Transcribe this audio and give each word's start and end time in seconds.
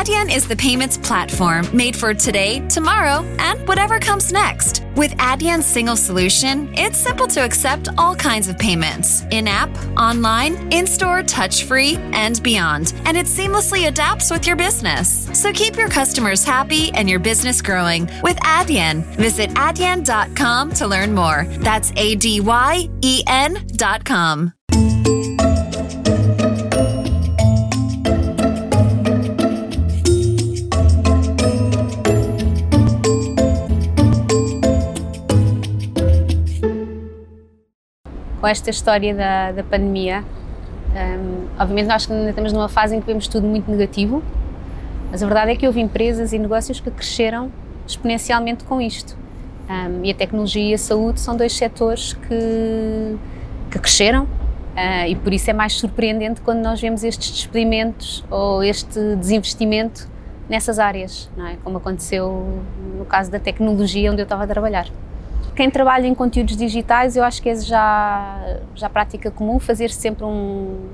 Adyen 0.00 0.34
is 0.34 0.48
the 0.48 0.56
payments 0.56 0.96
platform 0.96 1.66
made 1.76 1.94
for 1.94 2.14
today, 2.14 2.66
tomorrow, 2.68 3.22
and 3.38 3.68
whatever 3.68 3.98
comes 3.98 4.32
next. 4.32 4.82
With 4.96 5.10
Adyen's 5.18 5.66
single 5.66 5.94
solution, 5.94 6.72
it's 6.74 6.96
simple 6.96 7.26
to 7.26 7.44
accept 7.44 7.90
all 7.98 8.16
kinds 8.16 8.48
of 8.48 8.56
payments 8.58 9.24
in 9.30 9.46
app, 9.46 9.68
online, 9.98 10.72
in 10.72 10.86
store, 10.86 11.22
touch 11.22 11.64
free, 11.64 11.96
and 12.14 12.42
beyond. 12.42 12.94
And 13.04 13.14
it 13.14 13.26
seamlessly 13.26 13.88
adapts 13.88 14.30
with 14.30 14.46
your 14.46 14.56
business. 14.56 15.28
So 15.38 15.52
keep 15.52 15.76
your 15.76 15.90
customers 15.90 16.44
happy 16.44 16.90
and 16.94 17.06
your 17.06 17.20
business 17.20 17.60
growing 17.60 18.08
with 18.22 18.38
Adyen. 18.38 19.04
Visit 19.16 19.50
adyen.com 19.50 20.72
to 20.76 20.86
learn 20.86 21.14
more. 21.14 21.44
That's 21.58 21.92
A 21.96 22.14
D 22.14 22.40
Y 22.40 22.88
E 23.02 23.22
N.com. 23.26 24.54
com 38.40 38.46
esta 38.46 38.70
história 38.70 39.14
da, 39.14 39.52
da 39.52 39.62
pandemia, 39.62 40.24
um, 40.90 41.46
obviamente 41.58 41.86
nós 41.86 42.10
ainda 42.10 42.30
estamos 42.30 42.52
numa 42.52 42.68
fase 42.68 42.96
em 42.96 43.00
que 43.00 43.06
vemos 43.06 43.28
tudo 43.28 43.46
muito 43.46 43.70
negativo, 43.70 44.22
mas 45.10 45.22
a 45.22 45.26
verdade 45.26 45.52
é 45.52 45.56
que 45.56 45.66
houve 45.66 45.80
empresas 45.80 46.32
e 46.32 46.38
negócios 46.38 46.80
que 46.80 46.90
cresceram 46.90 47.50
exponencialmente 47.86 48.64
com 48.64 48.80
isto. 48.80 49.16
Um, 49.68 50.04
e 50.04 50.10
a 50.10 50.14
tecnologia 50.14 50.70
e 50.70 50.74
a 50.74 50.78
saúde 50.78 51.20
são 51.20 51.36
dois 51.36 51.52
setores 51.52 52.14
que, 52.14 53.16
que 53.70 53.78
cresceram 53.78 54.24
uh, 54.24 55.06
e 55.06 55.14
por 55.14 55.32
isso 55.32 55.48
é 55.48 55.52
mais 55.52 55.74
surpreendente 55.74 56.40
quando 56.40 56.58
nós 56.58 56.80
vemos 56.80 57.04
estes 57.04 57.30
despedimentos 57.30 58.24
ou 58.28 58.64
este 58.64 59.14
desinvestimento 59.16 60.08
nessas 60.48 60.80
áreas, 60.80 61.30
é? 61.38 61.56
como 61.62 61.78
aconteceu 61.78 62.60
no 62.98 63.04
caso 63.04 63.30
da 63.30 63.38
tecnologia 63.38 64.10
onde 64.10 64.20
eu 64.20 64.24
estava 64.24 64.42
a 64.42 64.46
trabalhar 64.48 64.88
quem 65.54 65.70
trabalha 65.70 66.06
em 66.06 66.14
conteúdos 66.14 66.56
digitais, 66.56 67.16
eu 67.16 67.24
acho 67.24 67.42
que 67.42 67.48
é 67.48 67.54
já, 67.56 68.56
já 68.74 68.88
prática 68.88 69.30
comum 69.30 69.58
fazer 69.58 69.90
sempre 69.90 70.24
um, 70.24 70.88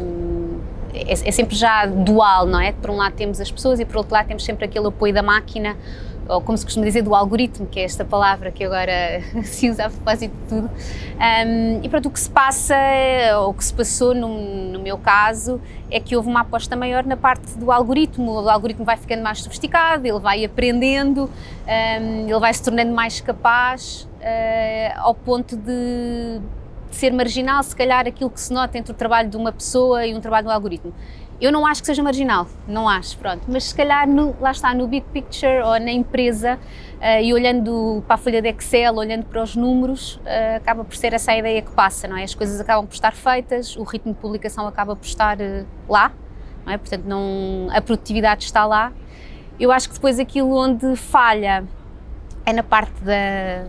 um 0.00 0.60
é, 0.92 1.12
é, 1.12 1.30
sempre 1.32 1.54
já 1.54 1.86
dual, 1.86 2.46
não 2.46 2.60
é? 2.60 2.72
Por 2.72 2.90
um 2.90 2.96
lado 2.96 3.14
temos 3.14 3.40
as 3.40 3.50
pessoas 3.50 3.78
e 3.80 3.84
por 3.84 3.98
outro 3.98 4.12
lado 4.12 4.26
temos 4.26 4.44
sempre 4.44 4.64
aquele 4.64 4.88
apoio 4.88 5.14
da 5.14 5.22
máquina 5.22 5.76
ou 6.30 6.40
como 6.40 6.56
se 6.56 6.64
costuma 6.64 6.86
dizer, 6.86 7.02
do 7.02 7.14
algoritmo, 7.14 7.66
que 7.66 7.80
é 7.80 7.84
esta 7.84 8.04
palavra 8.04 8.50
que 8.50 8.64
agora 8.64 9.20
se 9.42 9.68
usa 9.68 9.86
a 9.86 9.90
propósito 9.90 10.32
de 10.32 10.48
tudo. 10.48 10.70
Um, 10.70 11.80
e 11.82 11.88
pronto, 11.88 12.06
o 12.06 12.10
que 12.10 12.20
se 12.20 12.30
passa, 12.30 12.74
ou 13.40 13.50
o 13.50 13.54
que 13.54 13.64
se 13.64 13.74
passou 13.74 14.14
no, 14.14 14.28
no, 14.72 14.80
meu 14.80 14.96
caso, 14.96 15.60
é 15.90 15.98
que 15.98 16.16
houve 16.16 16.28
uma 16.28 16.40
aposta 16.40 16.76
maior 16.76 17.04
na 17.04 17.16
parte 17.16 17.58
do 17.58 17.72
algoritmo. 17.72 18.32
O 18.32 18.48
algoritmo 18.48 18.84
vai 18.84 18.96
ficando 18.96 19.22
mais 19.22 19.40
sofisticado, 19.40 20.06
ele 20.06 20.20
vai 20.20 20.44
aprendendo, 20.44 21.24
um, 21.24 22.28
ele 22.28 22.38
vai 22.38 22.54
se 22.54 22.62
tornando 22.62 22.92
mais 22.92 23.20
capaz, 23.20 24.08
uh, 24.20 25.00
ao 25.00 25.14
ponto 25.14 25.56
de 25.56 26.40
ser 26.90 27.12
marginal, 27.12 27.62
se 27.62 27.74
calhar, 27.74 28.06
aquilo 28.06 28.30
que 28.30 28.40
se 28.40 28.52
nota 28.52 28.76
entre 28.78 28.92
o 28.92 28.94
trabalho 28.94 29.28
de 29.28 29.36
uma 29.36 29.52
pessoa 29.52 30.06
e 30.06 30.14
um 30.14 30.20
trabalho 30.20 30.46
do 30.46 30.52
algoritmo. 30.52 30.92
Eu 31.40 31.50
não 31.50 31.66
acho 31.66 31.80
que 31.80 31.86
seja 31.86 32.02
marginal, 32.02 32.46
não 32.68 32.86
acho, 32.86 33.16
pronto, 33.16 33.44
mas 33.48 33.64
se 33.64 33.74
calhar 33.74 34.06
no, 34.06 34.36
lá 34.38 34.50
está, 34.50 34.74
no 34.74 34.86
big 34.86 35.06
picture 35.10 35.62
ou 35.62 35.80
na 35.80 35.90
empresa 35.90 36.58
uh, 36.98 37.22
e 37.22 37.32
olhando 37.32 38.04
para 38.06 38.16
a 38.16 38.18
folha 38.18 38.42
de 38.42 38.48
Excel, 38.50 38.94
olhando 38.94 39.24
para 39.24 39.42
os 39.42 39.56
números, 39.56 40.16
uh, 40.16 40.56
acaba 40.56 40.84
por 40.84 40.94
ser 40.94 41.14
essa 41.14 41.32
a 41.32 41.38
ideia 41.38 41.62
que 41.62 41.70
passa, 41.70 42.06
não 42.06 42.16
é? 42.18 42.24
As 42.24 42.34
coisas 42.34 42.60
acabam 42.60 42.86
por 42.86 42.92
estar 42.92 43.14
feitas, 43.14 43.74
o 43.74 43.84
ritmo 43.84 44.12
de 44.12 44.18
publicação 44.18 44.66
acaba 44.66 44.94
por 44.94 45.06
estar 45.06 45.38
uh, 45.40 45.66
lá, 45.88 46.12
não 46.66 46.74
é? 46.74 46.76
Portanto, 46.76 47.04
não, 47.06 47.68
a 47.70 47.80
produtividade 47.80 48.44
está 48.44 48.66
lá. 48.66 48.92
Eu 49.58 49.72
acho 49.72 49.88
que 49.88 49.94
depois 49.94 50.18
aquilo 50.18 50.54
onde 50.54 50.94
falha 50.94 51.64
é 52.44 52.52
na 52.52 52.62
parte 52.62 53.02
da, 53.02 53.66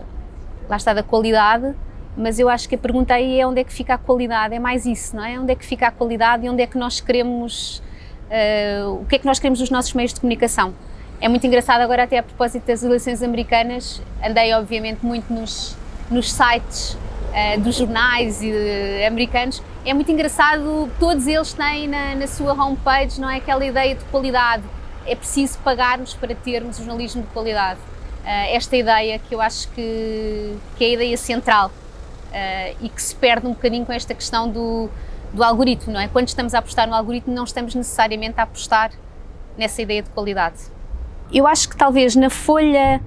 lá 0.68 0.76
está, 0.76 0.92
da 0.92 1.02
qualidade, 1.02 1.74
mas 2.16 2.38
eu 2.38 2.48
acho 2.48 2.68
que 2.68 2.74
a 2.74 2.78
pergunta 2.78 3.14
aí 3.14 3.40
é 3.40 3.46
onde 3.46 3.60
é 3.60 3.64
que 3.64 3.72
fica 3.72 3.94
a 3.94 3.98
qualidade, 3.98 4.54
é 4.54 4.58
mais 4.58 4.84
isso, 4.84 5.16
não 5.16 5.24
é? 5.24 5.38
Onde 5.38 5.52
é 5.52 5.54
que 5.54 5.64
fica 5.64 5.86
a 5.86 5.90
qualidade 5.90 6.44
e 6.44 6.50
onde 6.50 6.62
é 6.62 6.66
que 6.66 6.76
nós 6.76 7.00
queremos, 7.00 7.82
uh, 8.28 9.00
o 9.00 9.06
que 9.06 9.16
é 9.16 9.18
que 9.18 9.26
nós 9.26 9.38
queremos 9.38 9.58
dos 9.58 9.70
nossos 9.70 9.94
meios 9.94 10.12
de 10.12 10.20
comunicação. 10.20 10.74
É 11.20 11.28
muito 11.28 11.46
engraçado 11.46 11.80
agora 11.80 12.02
até 12.02 12.18
a 12.18 12.22
propósito 12.22 12.66
das 12.66 12.82
eleições 12.82 13.22
americanas, 13.22 14.02
andei 14.22 14.52
obviamente 14.52 15.04
muito 15.04 15.32
nos, 15.32 15.76
nos 16.10 16.30
sites 16.30 16.94
uh, 16.94 17.60
dos 17.60 17.76
jornais 17.76 18.42
e, 18.42 18.50
uh, 18.50 19.06
americanos, 19.06 19.62
é 19.84 19.94
muito 19.94 20.12
engraçado, 20.12 20.90
todos 21.00 21.26
eles 21.26 21.54
têm 21.54 21.88
na, 21.88 22.14
na 22.14 22.26
sua 22.26 22.52
homepage, 22.52 23.20
não 23.20 23.30
é 23.30 23.36
aquela 23.36 23.64
ideia 23.64 23.94
de 23.94 24.04
qualidade, 24.06 24.62
é 25.06 25.16
preciso 25.16 25.58
pagarmos 25.60 26.12
para 26.12 26.34
termos 26.34 26.76
jornalismo 26.76 27.22
de 27.22 27.28
qualidade. 27.28 27.80
esta 28.24 28.76
ideia 28.76 29.18
que 29.18 29.34
eu 29.34 29.40
acho 29.40 29.66
que, 29.70 30.56
que 30.76 30.84
é 30.84 30.86
a 30.86 30.90
ideia 30.90 31.16
central 31.16 31.72
uh, 32.32 32.76
e 32.80 32.88
que 32.88 33.00
se 33.02 33.14
perde 33.14 33.46
um 33.46 33.50
bocadinho 33.50 33.84
com 33.84 33.92
esta 33.92 34.14
questão 34.14 34.48
do, 34.48 34.88
do 35.32 35.44
algoritmo, 35.44 35.92
não 35.92 36.00
é? 36.00 36.08
Quando 36.08 36.28
estamos 36.28 36.54
a 36.54 36.58
apostar 36.58 36.88
no 36.88 36.94
algoritmo, 36.94 37.34
não 37.34 37.44
estamos 37.44 37.74
necessariamente 37.74 38.34
a 38.38 38.42
apostar 38.42 38.90
nessa 39.56 39.82
ideia 39.82 40.02
de 40.02 40.10
qualidade. 40.10 40.58
Eu 41.32 41.46
acho 41.46 41.68
que 41.68 41.76
talvez 41.76 42.16
na 42.16 42.30
folha 42.30 43.00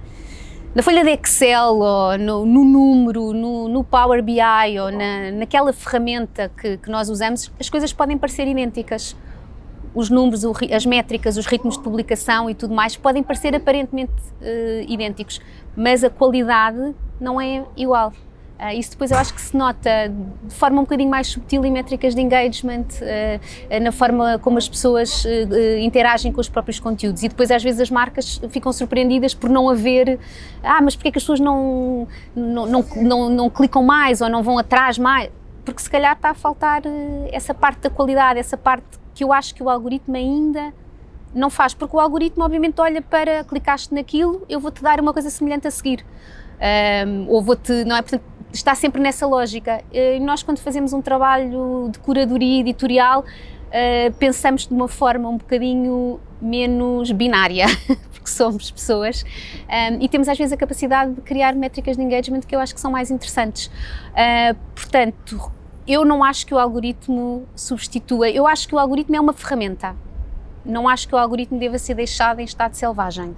na 0.74 0.84
folha 0.84 1.06
de 1.06 1.12
Excel 1.12 1.78
ou 1.78 2.18
no, 2.18 2.46
no 2.46 2.66
número, 2.66 3.32
no, 3.32 3.70
no, 3.70 3.82
Power 3.82 4.22
BI 4.22 4.42
ou 4.82 4.92
na, 4.92 5.32
naquela 5.32 5.72
ferramenta 5.72 6.50
que, 6.50 6.76
que, 6.76 6.90
nós 6.90 7.10
usamos, 7.10 7.50
as 7.58 7.70
coisas 7.70 7.94
podem 7.94 8.18
parecer 8.18 8.46
idênticas. 8.46 9.16
Os 9.94 10.10
números, 10.10 10.44
as 10.74 10.86
métricas, 10.86 11.38
os 11.38 11.46
ritmos 11.46 11.78
de 11.78 11.84
publicação 11.84 12.50
e 12.50 12.54
tudo 12.54 12.76
mais 12.76 12.98
podem 12.98 13.24
parecer 13.24 13.56
aparentemente 13.56 14.12
uh, 14.42 14.92
idênticos, 14.92 15.40
mas 15.78 16.04
a 16.04 16.10
qualidade 16.10 16.94
não 17.22 17.40
é 17.40 17.64
igual. 17.78 18.12
Uh, 18.58 18.80
isso 18.80 18.92
depois 18.92 19.12
eu 19.12 19.18
acho 19.18 19.34
que 19.34 19.42
se 19.42 19.56
nota 19.56 19.90
de 20.44 20.56
forma 20.56 20.80
um 20.80 20.84
bocadinho 20.84 21.10
mais 21.10 21.28
subtil 21.28 21.66
em 21.66 21.72
métricas 21.72 22.16
de 22.16 22.22
engagement, 22.22 22.86
uh, 23.02 23.84
na 23.84 23.92
forma 23.92 24.40
como 24.40 24.58
as 24.58 24.68
pessoas 24.68 25.26
interagem 25.82 26.32
com 26.32 26.40
os 26.40 26.48
próprios 26.48 26.80
conteúdos. 26.80 27.22
E 27.24 27.28
depois 27.28 27.52
às 27.52 27.62
vezes 27.62 27.82
as 27.82 27.90
marcas 27.90 28.40
ficam 28.50 28.72
surpreendidas 28.72 29.34
por 29.34 29.50
não 29.50 29.70
haver, 29.70 30.20
ah, 30.64 30.82
mas 30.82 30.96
porquê 30.96 31.10
é 31.10 31.12
que 31.12 31.18
as 31.18 31.24
pessoas 31.24 31.42
não, 31.42 32.08
não, 32.34 32.66
não, 32.66 32.86
não, 32.96 33.30
não 33.30 33.50
clicam 33.50 33.84
mais 33.84 34.22
ou 34.22 34.30
não 34.30 34.42
vão 34.42 34.58
atrás 34.58 34.98
mais? 34.98 35.30
Porque 35.66 35.82
se 35.82 35.90
calhar 35.90 36.16
está 36.16 36.30
a 36.30 36.34
faltar 36.34 36.84
essa 37.32 37.54
parte 37.54 37.82
da 37.82 37.90
qualidade, 37.90 38.40
essa 38.40 38.56
parte 38.56 38.86
que 39.14 39.24
eu 39.24 39.34
acho 39.34 39.54
que 39.54 39.64
o 39.64 39.70
algoritmo 39.70 40.16
ainda 40.16 40.74
não 41.34 41.50
faz, 41.50 41.74
porque 41.74 41.96
o 41.96 42.00
algoritmo 42.00 42.44
obviamente 42.46 42.80
olha 42.80 43.02
para 43.02 43.44
clicaste 43.44 43.94
naquilo, 43.94 44.46
eu 44.48 44.60
vou-te 44.60 44.82
dar 44.82 45.02
uma 45.02 45.12
coisa 45.12 45.30
semelhante 45.30 45.68
a 45.68 45.72
seguir. 45.72 46.06
Um, 47.08 47.28
ou 47.28 47.42
vou-te, 47.42 47.84
não 47.84 47.98
é? 47.98 48.02
Portanto, 48.02 48.24
está 48.56 48.74
sempre 48.74 49.02
nessa 49.02 49.28
lógica. 49.28 49.84
E 49.92 50.20
nós, 50.20 50.42
quando 50.42 50.60
fazemos 50.60 50.94
um 50.94 51.02
trabalho 51.02 51.90
de 51.92 52.00
curadoria 52.00 52.62
editorial, 52.62 53.22
uh, 53.22 54.14
pensamos 54.18 54.68
de 54.68 54.74
uma 54.74 54.88
forma 54.88 55.30
um 55.30 55.38
bocadinho 55.38 56.20
menos 56.42 57.12
binária, 57.12 57.66
porque 58.12 58.30
somos 58.30 58.72
pessoas, 58.72 59.24
um, 59.24 60.02
e 60.02 60.08
temos 60.08 60.28
às 60.28 60.38
vezes 60.38 60.54
a 60.54 60.58
capacidade 60.58 61.14
de 61.14 61.22
criar 61.22 61.54
métricas 61.54 61.98
de 61.98 62.04
engagement 62.04 62.42
que 62.42 62.56
eu 62.56 62.60
acho 62.60 62.74
que 62.74 62.80
são 62.80 62.92
mais 62.92 63.12
interessantes. 63.12 63.68
Uh, 63.68 64.56
portanto, 64.74 65.52
eu 65.88 66.04
não 66.06 66.24
acho 66.24 66.46
que 66.46 66.54
o 66.54 66.58
algoritmo 66.58 67.46
substitua, 67.56 68.30
eu 68.30 68.48
acho 68.48 68.68
que 68.68 68.76
o 68.76 68.80
algoritmo 68.80 69.16
é 69.16 69.20
uma 69.20 69.34
ferramenta. 69.34 69.96
Não 70.64 70.90
acho 70.90 71.08
que 71.08 71.14
o 71.14 71.18
algoritmo 71.18 71.60
deva 71.60 71.78
ser 71.78 71.94
deixado 71.94 72.40
em 72.40 72.44
estado 72.44 72.74
selvagem. 72.74 73.36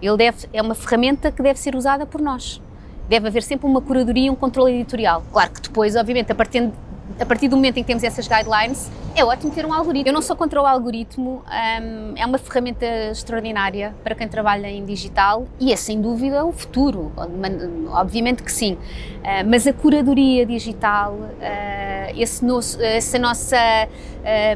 Ele 0.00 0.16
deve, 0.16 0.48
é 0.52 0.62
uma 0.62 0.74
ferramenta 0.74 1.30
que 1.30 1.42
deve 1.42 1.58
ser 1.58 1.76
usada 1.76 2.06
por 2.06 2.20
nós 2.20 2.62
deve 3.12 3.28
haver 3.28 3.42
sempre 3.42 3.66
uma 3.66 3.82
curadoria 3.82 4.28
e 4.28 4.30
um 4.30 4.34
controle 4.34 4.72
editorial. 4.72 5.22
Claro 5.30 5.52
que 5.52 5.60
depois, 5.60 5.94
obviamente, 5.96 6.32
a 6.32 6.34
partir, 6.34 6.70
a 7.18 7.26
partir 7.26 7.48
do 7.48 7.56
momento 7.56 7.78
em 7.78 7.82
que 7.82 7.86
temos 7.86 8.02
essas 8.02 8.26
guidelines, 8.26 8.90
é 9.14 9.24
ótimo 9.24 9.52
ter 9.52 9.66
um 9.66 9.72
algoritmo. 9.72 10.08
Eu 10.08 10.14
não 10.14 10.22
sou 10.22 10.34
contra 10.34 10.60
o 10.60 10.66
algoritmo, 10.66 11.42
um, 11.46 12.14
é 12.16 12.24
uma 12.24 12.38
ferramenta 12.38 12.86
extraordinária 13.10 13.94
para 14.02 14.14
quem 14.14 14.26
trabalha 14.26 14.68
em 14.68 14.84
digital 14.84 15.46
e 15.60 15.72
é 15.72 15.76
sem 15.76 16.00
dúvida 16.00 16.44
o 16.44 16.52
futuro, 16.52 17.12
obviamente 17.90 18.42
que 18.42 18.52
sim. 18.52 18.74
Uh, 18.74 19.48
mas 19.48 19.66
a 19.66 19.72
curadoria 19.72 20.46
digital, 20.46 21.12
uh, 21.14 22.20
esse 22.20 22.44
nosso, 22.44 22.80
essa 22.82 23.18
nossa, 23.18 23.56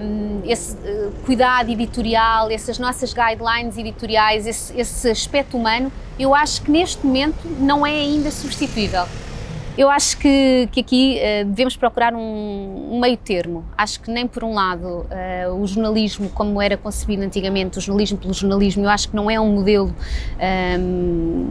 um, 0.03 0.41
esse 0.44 0.75
uh, 0.76 1.12
cuidado 1.25 1.70
editorial, 1.70 2.50
essas 2.50 2.79
nossas 2.79 3.12
guidelines 3.12 3.76
editoriais, 3.76 4.47
esse, 4.47 4.79
esse 4.79 5.11
aspecto 5.11 5.56
humano, 5.56 5.93
eu 6.19 6.35
acho 6.35 6.62
que 6.62 6.70
neste 6.70 7.05
momento 7.05 7.47
não 7.58 7.87
é 7.87 7.93
ainda 7.93 8.31
substituível. 8.31 9.06
Eu 9.76 9.90
acho 9.90 10.17
que, 10.17 10.69
que 10.73 10.81
aqui 10.81 11.19
uh, 11.20 11.44
devemos 11.44 11.76
procurar 11.76 12.14
um, 12.14 12.93
um, 12.93 12.99
meio 12.99 13.17
termo. 13.17 13.62
Acho 13.76 14.00
que 14.00 14.11
nem 14.11 14.26
por 14.26 14.43
um 14.43 14.55
lado 14.55 14.87
uh, 14.87 15.61
o 15.61 15.67
jornalismo, 15.67 16.31
como 16.31 16.62
era 16.62 16.78
concebido 16.78 17.23
antigamente, 17.23 17.76
o 17.76 17.81
jornalismo 17.81 18.17
pelo 18.17 18.32
jornalismo, 18.32 18.84
eu 18.84 18.88
acho 18.88 19.11
que 19.11 19.14
não 19.14 19.31
é 19.31 19.38
um 19.38 19.52
modelo 19.52 19.88
um, 19.88 20.40
ehm, 20.40 21.46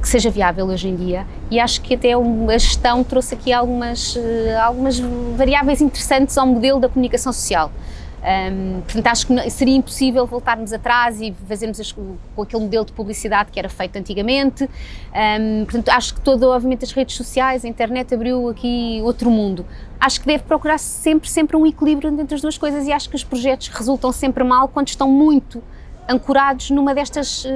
que 0.00 0.08
seja 0.08 0.28
viável 0.28 0.66
hoje 0.66 0.88
em 0.88 0.96
dia 0.96 1.24
e 1.50 1.60
acho 1.60 1.80
que 1.80 1.94
até 1.94 2.12
a 2.14 2.58
gestão 2.58 3.04
trouxe 3.04 3.34
aqui 3.34 3.52
algumas, 3.52 4.16
uh, 4.16 4.20
algumas 4.60 4.98
variáveis 5.36 5.80
interessantes 5.80 6.36
ao 6.36 6.46
modelo 6.46 6.80
da 6.80 6.88
comunicação 6.88 7.32
social. 7.32 7.70
Um, 8.18 8.80
portanto, 8.80 9.06
acho 9.06 9.26
que 9.26 9.50
seria 9.50 9.76
impossível 9.76 10.26
voltarmos 10.26 10.72
atrás 10.72 11.20
e 11.20 11.32
fazermos 11.46 11.78
as, 11.78 11.92
com 11.92 12.16
aquele 12.40 12.64
modelo 12.64 12.84
de 12.84 12.92
publicidade 12.92 13.50
que 13.50 13.58
era 13.58 13.68
feito 13.68 13.96
antigamente. 13.96 14.64
Um, 14.64 15.64
portanto, 15.64 15.88
acho 15.90 16.14
que 16.14 16.20
todo, 16.20 16.48
obviamente, 16.48 16.84
as 16.84 16.92
redes 16.92 17.16
sociais, 17.16 17.64
a 17.64 17.68
internet 17.68 18.12
abriu 18.14 18.48
aqui 18.48 19.00
outro 19.02 19.30
mundo. 19.30 19.64
Acho 20.00 20.20
que 20.20 20.26
deve 20.26 20.44
procurar 20.44 20.78
sempre, 20.78 21.28
sempre 21.28 21.56
um 21.56 21.66
equilíbrio 21.66 22.10
entre 22.10 22.34
as 22.34 22.40
duas 22.40 22.58
coisas 22.58 22.86
e 22.86 22.92
acho 22.92 23.08
que 23.08 23.16
os 23.16 23.24
projetos 23.24 23.68
resultam 23.68 24.10
sempre 24.12 24.42
mal 24.44 24.68
quando 24.68 24.88
estão 24.88 25.08
muito 25.08 25.62
ancorados 26.08 26.70
numa 26.70 26.94
destas 26.94 27.44
uh, 27.44 27.48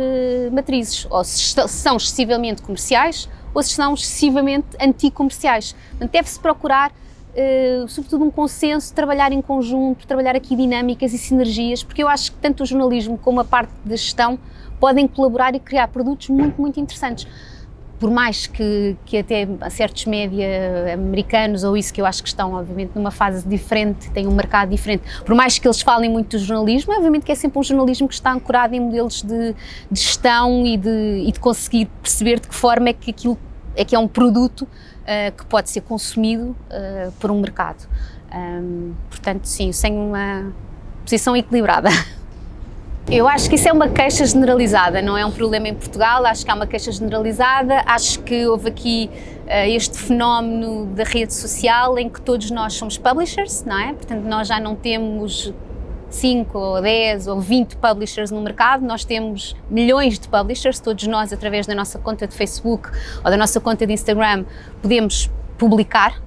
matrizes, 0.52 1.06
ou 1.08 1.24
se 1.24 1.54
são 1.68 1.96
excessivamente 1.96 2.60
comerciais 2.60 3.28
ou 3.54 3.62
se 3.62 3.70
são 3.70 3.94
excessivamente 3.94 4.68
anticomerciais. 4.80 5.74
Deve-se 6.10 6.38
procurar 6.38 6.92
Uh, 7.34 7.88
sobretudo 7.88 8.24
um 8.24 8.30
consenso, 8.30 8.92
trabalhar 8.92 9.32
em 9.32 9.40
conjunto, 9.40 10.06
trabalhar 10.06 10.36
aqui 10.36 10.54
dinâmicas 10.54 11.14
e 11.14 11.18
sinergias, 11.18 11.82
porque 11.82 12.02
eu 12.02 12.08
acho 12.08 12.32
que 12.32 12.38
tanto 12.38 12.62
o 12.62 12.66
jornalismo 12.66 13.16
como 13.16 13.40
a 13.40 13.44
parte 13.44 13.72
da 13.82 13.96
gestão 13.96 14.38
podem 14.78 15.08
colaborar 15.08 15.54
e 15.54 15.60
criar 15.60 15.88
produtos 15.88 16.28
muito, 16.28 16.60
muito 16.60 16.78
interessantes. 16.78 17.26
Por 17.98 18.10
mais 18.10 18.48
que, 18.48 18.96
que 19.06 19.16
até 19.16 19.48
certos 19.70 20.04
média 20.04 20.44
americanos 20.92 21.64
ou 21.64 21.74
isso 21.74 21.94
que 21.94 22.02
eu 22.02 22.04
acho 22.04 22.22
que 22.22 22.28
estão, 22.28 22.52
obviamente, 22.52 22.90
numa 22.96 23.12
fase 23.12 23.48
diferente, 23.48 24.10
têm 24.10 24.26
um 24.26 24.34
mercado 24.34 24.68
diferente, 24.68 25.04
por 25.24 25.34
mais 25.34 25.58
que 25.58 25.66
eles 25.66 25.80
falem 25.80 26.10
muito 26.10 26.36
do 26.36 26.44
jornalismo, 26.44 26.92
obviamente 26.92 27.24
que 27.24 27.32
é 27.32 27.34
sempre 27.36 27.58
um 27.60 27.62
jornalismo 27.62 28.08
que 28.08 28.14
está 28.14 28.32
ancorado 28.32 28.74
em 28.74 28.80
modelos 28.80 29.22
de, 29.22 29.54
de 29.90 30.00
gestão 30.00 30.66
e 30.66 30.76
de, 30.76 31.24
e 31.28 31.32
de 31.32 31.40
conseguir 31.40 31.86
perceber 32.02 32.40
de 32.40 32.48
que 32.48 32.54
forma 32.54 32.90
é 32.90 32.92
que 32.92 33.10
aquilo 33.10 33.38
é 33.74 33.84
que 33.84 33.94
é 33.94 33.98
um 33.98 34.08
produto 34.08 34.68
uh, 35.02 35.32
que 35.36 35.44
pode 35.46 35.70
ser 35.70 35.82
consumido 35.82 36.56
uh, 36.70 37.12
por 37.20 37.30
um 37.30 37.40
mercado. 37.40 37.86
Um, 38.34 38.94
portanto, 39.10 39.44
sim, 39.44 39.72
sem 39.72 39.92
uma 39.92 40.52
posição 41.04 41.36
equilibrada. 41.36 41.90
Eu 43.10 43.26
acho 43.26 43.48
que 43.48 43.56
isso 43.56 43.68
é 43.68 43.72
uma 43.72 43.88
queixa 43.88 44.24
generalizada, 44.24 45.02
não 45.02 45.18
é 45.18 45.26
um 45.26 45.32
problema 45.32 45.68
em 45.68 45.74
Portugal, 45.74 46.24
acho 46.24 46.44
que 46.44 46.50
há 46.50 46.54
uma 46.54 46.68
queixa 46.68 46.92
generalizada, 46.92 47.82
acho 47.84 48.20
que 48.20 48.46
houve 48.46 48.68
aqui 48.68 49.10
uh, 49.44 49.68
este 49.68 49.98
fenómeno 49.98 50.86
da 50.86 51.02
rede 51.02 51.34
social 51.34 51.98
em 51.98 52.08
que 52.08 52.20
todos 52.20 52.50
nós 52.50 52.74
somos 52.74 52.96
publishers, 52.96 53.64
não 53.64 53.78
é? 53.78 53.92
Portanto, 53.92 54.22
nós 54.22 54.46
já 54.46 54.60
não 54.60 54.76
temos 54.76 55.52
5 56.14 56.58
ou 56.58 56.82
10 56.82 57.26
ou 57.26 57.40
20 57.40 57.76
publishers 57.76 58.30
no 58.30 58.40
mercado, 58.40 58.84
nós 58.84 59.04
temos 59.04 59.56
milhões 59.70 60.18
de 60.18 60.28
publishers, 60.28 60.80
todos 60.80 61.06
nós, 61.06 61.32
através 61.32 61.66
da 61.66 61.74
nossa 61.74 61.98
conta 61.98 62.26
de 62.26 62.34
Facebook 62.34 62.90
ou 63.24 63.30
da 63.30 63.36
nossa 63.36 63.60
conta 63.60 63.86
de 63.86 63.92
Instagram, 63.92 64.44
podemos 64.80 65.30
publicar 65.58 66.20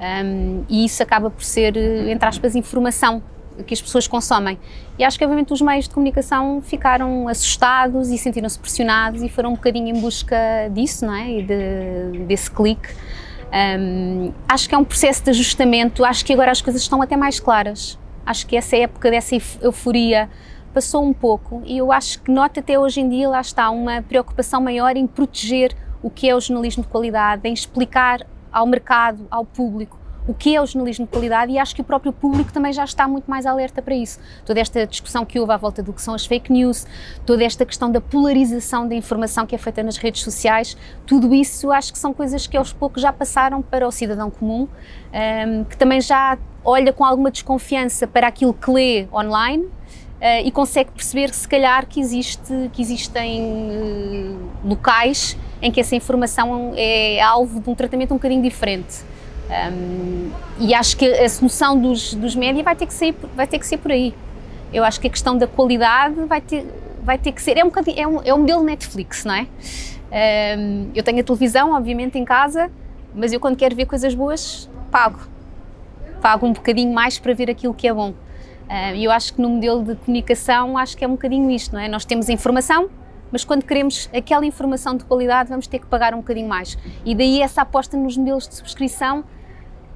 um, 0.00 0.64
e 0.68 0.84
isso 0.84 1.02
acaba 1.02 1.30
por 1.30 1.42
ser, 1.42 1.76
entre 1.76 2.28
aspas, 2.28 2.54
informação 2.54 3.22
que 3.66 3.74
as 3.74 3.82
pessoas 3.82 4.06
consomem. 4.06 4.58
E 4.98 5.04
acho 5.04 5.18
que, 5.18 5.24
obviamente, 5.24 5.52
os 5.52 5.60
meios 5.60 5.86
de 5.86 5.94
comunicação 5.94 6.62
ficaram 6.62 7.26
assustados 7.26 8.08
e 8.10 8.16
sentiram-se 8.16 8.58
pressionados 8.58 9.22
e 9.22 9.28
foram 9.28 9.50
um 9.50 9.54
bocadinho 9.54 9.96
em 9.96 10.00
busca 10.00 10.36
disso, 10.72 11.04
não 11.04 11.14
é? 11.14 11.30
E 11.30 11.42
de, 11.42 12.24
desse 12.26 12.50
clique. 12.50 12.88
Um, 13.80 14.32
acho 14.48 14.68
que 14.68 14.74
é 14.74 14.78
um 14.78 14.84
processo 14.84 15.24
de 15.24 15.30
ajustamento, 15.30 16.04
acho 16.04 16.24
que 16.24 16.32
agora 16.32 16.52
as 16.52 16.60
coisas 16.60 16.82
estão 16.82 17.02
até 17.02 17.16
mais 17.16 17.40
claras. 17.40 17.98
Acho 18.28 18.46
que 18.46 18.58
essa 18.58 18.76
época 18.76 19.10
dessa 19.10 19.34
euforia 19.62 20.28
passou 20.74 21.02
um 21.02 21.14
pouco 21.14 21.62
e 21.64 21.78
eu 21.78 21.90
acho 21.90 22.20
que 22.20 22.30
nota 22.30 22.60
até 22.60 22.78
hoje 22.78 23.00
em 23.00 23.08
dia 23.08 23.26
lá 23.26 23.40
está 23.40 23.70
uma 23.70 24.02
preocupação 24.02 24.60
maior 24.60 24.98
em 24.98 25.06
proteger 25.06 25.74
o 26.02 26.10
que 26.10 26.28
é 26.28 26.36
o 26.36 26.40
jornalismo 26.40 26.82
de 26.82 26.90
qualidade, 26.90 27.48
em 27.48 27.54
explicar 27.54 28.26
ao 28.52 28.66
mercado, 28.66 29.26
ao 29.30 29.46
público, 29.46 29.97
o 30.28 30.34
que 30.34 30.54
é 30.54 30.60
o 30.60 30.66
jornalismo 30.66 31.06
de 31.06 31.10
qualidade 31.10 31.50
e 31.50 31.58
acho 31.58 31.74
que 31.74 31.80
o 31.80 31.84
próprio 31.84 32.12
público 32.12 32.52
também 32.52 32.70
já 32.70 32.84
está 32.84 33.08
muito 33.08 33.28
mais 33.28 33.46
alerta 33.46 33.80
para 33.80 33.94
isso. 33.94 34.20
Toda 34.44 34.60
esta 34.60 34.86
discussão 34.86 35.24
que 35.24 35.40
houve 35.40 35.52
à 35.52 35.56
volta 35.56 35.82
do 35.82 35.90
que 35.90 36.02
são 36.02 36.12
as 36.12 36.26
fake 36.26 36.52
news, 36.52 36.86
toda 37.24 37.42
esta 37.42 37.64
questão 37.64 37.90
da 37.90 38.00
polarização 38.00 38.86
da 38.86 38.94
informação 38.94 39.46
que 39.46 39.54
é 39.54 39.58
feita 39.58 39.82
nas 39.82 39.96
redes 39.96 40.22
sociais, 40.22 40.76
tudo 41.06 41.34
isso 41.34 41.72
acho 41.72 41.92
que 41.92 41.98
são 41.98 42.12
coisas 42.12 42.46
que 42.46 42.58
aos 42.58 42.74
poucos 42.74 43.00
já 43.00 43.10
passaram 43.10 43.62
para 43.62 43.88
o 43.88 43.90
cidadão 43.90 44.30
comum, 44.30 44.62
um, 44.62 44.68
ehm, 45.12 45.64
que 45.64 45.78
também 45.78 46.00
já 46.00 46.36
olha 46.62 46.92
com 46.92 47.04
alguma 47.04 47.30
desconfiança 47.30 48.06
para 48.06 48.26
aquilo 48.26 48.52
que 48.52 48.70
lê 48.70 49.08
online 49.10 49.64
uh, 49.64 50.44
e 50.44 50.50
consegue 50.50 50.90
perceber 50.90 51.32
se 51.32 51.48
calhar 51.48 51.86
que, 51.86 52.00
existe, 52.00 52.70
que 52.74 52.82
existem 52.82 53.42
uh, 53.42 54.68
locais 54.68 55.38
em 55.62 55.72
que 55.72 55.80
essa 55.80 55.96
informação 55.96 56.74
é 56.76 57.20
alvo 57.22 57.60
de 57.60 57.70
um 57.70 57.74
tratamento 57.74 58.12
um 58.12 58.16
bocadinho 58.18 58.42
diferente. 58.42 59.02
Um, 59.48 60.30
e 60.58 60.74
acho 60.74 60.96
que 60.96 61.06
a 61.06 61.28
solução 61.28 61.80
dos, 61.80 62.14
dos 62.14 62.34
média 62.36 62.62
vai 62.62 62.76
ter, 62.76 62.86
que 62.86 62.94
ser, 62.94 63.14
vai 63.34 63.46
ter 63.46 63.58
que 63.58 63.66
ser 63.66 63.78
por 63.78 63.90
aí. 63.90 64.14
Eu 64.72 64.84
acho 64.84 65.00
que 65.00 65.06
a 65.06 65.10
questão 65.10 65.36
da 65.36 65.46
qualidade 65.46 66.14
vai 66.26 66.40
ter, 66.40 66.66
vai 67.02 67.16
ter 67.16 67.32
que 67.32 67.40
ser. 67.40 67.56
É 67.56 67.64
um, 67.64 67.70
é 67.96 68.06
um, 68.06 68.22
é 68.24 68.34
um 68.34 68.38
modelo 68.38 68.62
Netflix, 68.62 69.24
não 69.24 69.34
é? 69.34 69.46
Um, 70.58 70.90
eu 70.94 71.02
tenho 71.02 71.20
a 71.20 71.22
televisão, 71.22 71.72
obviamente, 71.72 72.18
em 72.18 72.24
casa, 72.24 72.70
mas 73.14 73.32
eu 73.32 73.40
quando 73.40 73.56
quero 73.56 73.74
ver 73.74 73.86
coisas 73.86 74.14
boas, 74.14 74.68
pago 74.90 75.20
pago 76.18 76.46
um 76.46 76.52
bocadinho 76.52 76.92
mais 76.92 77.18
para 77.18 77.32
ver 77.32 77.50
aquilo 77.50 77.72
que 77.72 77.88
é 77.88 77.92
bom. 77.92 78.12
E 78.94 79.04
eu 79.04 79.10
acho 79.10 79.32
que 79.32 79.40
no 79.40 79.48
modelo 79.48 79.82
de 79.82 79.94
comunicação, 79.94 80.76
acho 80.76 80.96
que 80.96 81.04
é 81.04 81.08
um 81.08 81.12
bocadinho 81.12 81.50
isto, 81.50 81.74
não 81.74 81.80
é? 81.80 81.88
Nós 81.88 82.04
temos 82.04 82.28
informação, 82.28 82.90
mas 83.32 83.44
quando 83.44 83.64
queremos 83.64 84.10
aquela 84.14 84.44
informação 84.44 84.96
de 84.96 85.04
qualidade, 85.04 85.48
vamos 85.48 85.66
ter 85.66 85.78
que 85.78 85.86
pagar 85.86 86.12
um 86.12 86.18
bocadinho 86.18 86.48
mais. 86.48 86.76
E 87.04 87.14
daí 87.14 87.40
essa 87.40 87.62
aposta 87.62 87.96
nos 87.96 88.16
modelos 88.16 88.46
de 88.46 88.54
subscrição, 88.54 89.24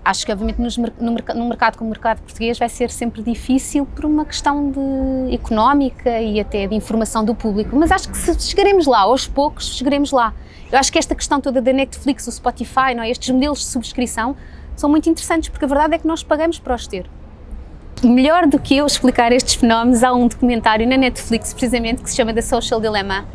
acho 0.04 0.26
que 0.26 0.32
obviamente 0.32 0.60
nos, 0.60 0.76
no, 0.76 0.90
no, 0.98 1.48
mercado 1.48 1.78
como 1.78 1.88
o 1.88 1.90
mercado 1.90 2.20
português 2.20 2.58
vai 2.58 2.68
ser 2.68 2.90
sempre 2.90 3.22
difícil 3.22 3.86
por 3.86 4.04
uma 4.04 4.24
questão 4.24 4.70
de 4.70 5.34
económica 5.34 6.20
e 6.20 6.40
até 6.40 6.66
de 6.66 6.74
informação 6.74 7.24
do 7.24 7.34
público, 7.34 7.76
mas 7.76 7.92
acho 7.92 8.08
que 8.08 8.16
se 8.16 8.34
chegaremos 8.40 8.86
lá, 8.86 9.00
aos 9.00 9.26
poucos 9.26 9.76
chegaremos 9.76 10.10
lá. 10.10 10.34
Eu 10.70 10.78
acho 10.78 10.90
que 10.90 10.98
esta 10.98 11.14
questão 11.14 11.40
toda 11.40 11.60
da 11.60 11.72
Netflix, 11.72 12.26
o 12.26 12.32
Spotify, 12.32 12.94
não 12.96 13.02
é? 13.02 13.10
estes 13.10 13.30
modelos 13.30 13.58
de 13.58 13.66
subscrição, 13.66 14.34
são 14.74 14.88
muito 14.88 15.08
interessantes, 15.08 15.48
porque 15.48 15.64
a 15.64 15.68
verdade 15.68 15.94
é 15.94 15.98
que 15.98 16.06
nós 16.06 16.22
pagamos 16.22 16.58
para 16.58 16.74
os 16.74 16.86
ter. 16.86 17.06
Melhor 18.02 18.46
do 18.46 18.58
que 18.58 18.76
eu 18.76 18.86
explicar 18.86 19.30
estes 19.32 19.54
fenómenos, 19.54 20.02
há 20.02 20.12
um 20.12 20.26
documentário 20.26 20.88
na 20.88 20.96
Netflix, 20.96 21.52
precisamente, 21.52 22.02
que 22.02 22.10
se 22.10 22.16
chama 22.16 22.34
The 22.34 22.42
Social 22.42 22.80
Dilemma. 22.80 23.26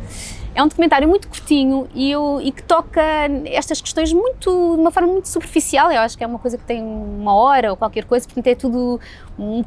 É 0.58 0.62
um 0.64 0.66
documentário 0.66 1.06
muito 1.06 1.28
curtinho 1.28 1.88
e, 1.94 2.10
eu, 2.10 2.40
e 2.42 2.50
que 2.50 2.64
toca 2.64 3.00
estas 3.44 3.80
questões 3.80 4.12
muito, 4.12 4.74
de 4.74 4.80
uma 4.80 4.90
forma 4.90 5.12
muito 5.12 5.28
superficial. 5.28 5.88
Eu 5.92 6.00
acho 6.00 6.18
que 6.18 6.24
é 6.24 6.26
uma 6.26 6.40
coisa 6.40 6.58
que 6.58 6.64
tem 6.64 6.82
uma 6.82 7.32
hora 7.32 7.70
ou 7.70 7.76
qualquer 7.76 8.04
coisa, 8.04 8.26
portanto 8.26 8.48
é 8.48 8.56
tudo 8.56 8.98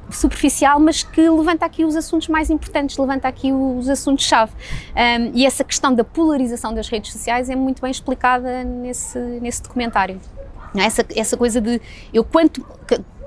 superficial, 0.10 0.82
mas 0.82 1.02
que 1.02 1.30
levanta 1.30 1.66
aqui 1.66 1.86
os 1.86 1.96
assuntos 1.96 2.28
mais 2.28 2.50
importantes, 2.50 2.98
levanta 2.98 3.26
aqui 3.30 3.54
os 3.54 3.88
assuntos-chave. 3.88 4.52
Um, 4.94 5.31
e 5.33 5.45
essa 5.45 5.64
questão 5.64 5.95
da 5.95 6.04
polarização 6.04 6.74
das 6.74 6.90
redes 6.90 7.14
sociais 7.14 7.50
é 7.50 7.56
muito 7.56 7.81
bem 7.81 7.92
explicada 7.92 8.62
nesse, 8.66 9.18
nesse 9.18 9.64
documentário. 9.64 10.19
É? 10.76 10.83
Essa, 10.83 11.06
essa 11.16 11.38
coisa 11.38 11.62
de 11.62 11.80
eu 12.14 12.26
quanto, 12.26 12.66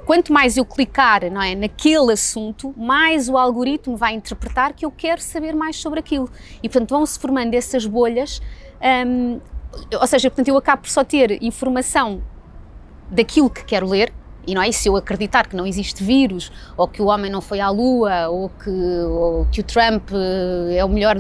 quanto 0.05 0.33
mais 0.33 0.57
eu 0.57 0.65
clicar 0.65 1.31
não 1.31 1.43
é, 1.43 1.55
naquele 1.55 2.13
assunto, 2.13 2.75
mais 2.77 3.29
o 3.29 3.37
algoritmo 3.37 3.97
vai 3.97 4.15
interpretar 4.15 4.73
que 4.73 4.85
eu 4.85 4.91
quero 4.91 5.21
saber 5.21 5.55
mais 5.55 5.77
sobre 5.77 6.01
aquilo. 6.01 6.29
E 6.63 6.69
portanto 6.69 6.91
vão-se 6.91 7.19
formando 7.19 7.55
essas 7.55 7.87
bolhas, 7.87 8.41
um, 9.07 9.41
ou 10.01 10.07
seja, 10.07 10.31
portanto 10.31 10.49
eu 10.49 10.57
acabo 10.57 10.83
por 10.83 10.91
só 10.91 11.03
ter 11.03 11.43
informação 11.43 12.23
daquilo 13.11 13.51
que 13.51 13.65
quero 13.65 13.89
ler, 13.89 14.13
e 14.47 14.55
não 14.55 14.63
é? 14.63 14.71
Se 14.73 14.89
eu 14.89 14.97
acreditar 14.97 15.47
que 15.47 15.57
não 15.57 15.67
existe 15.67 16.03
vírus, 16.03 16.51
ou 16.77 16.87
que 16.89 17.01
o 17.01 17.07
homem 17.07 17.31
não 17.31 17.41
foi 17.41 17.61
à 17.61 17.71
Lua, 17.71 18.29
ou 18.29 18.49
que, 18.49 18.71
ou 18.71 19.47
que 19.51 19.61
o 19.61 19.63
Trump 19.63 20.11
eh, 20.13 20.77
é 20.77 20.85
o 20.85 20.89
melhor, 20.89 21.17